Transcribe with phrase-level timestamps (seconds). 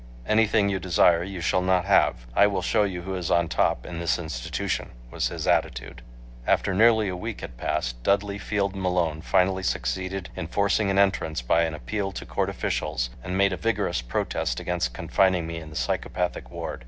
[0.25, 2.25] "Anything you desire, you shall not have.
[2.35, 6.01] I will show you who is on top in this institution," was his attitude.
[6.47, 11.43] After nearly a week had passed, Dudley Field Malone finally succeeded in forcing an entrance
[11.43, 15.69] by an appeal to court officials and made a vigorous protest against confining me in
[15.69, 16.79] the psychopathic ward.